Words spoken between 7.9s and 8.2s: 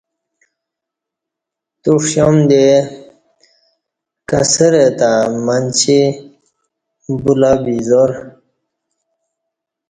ر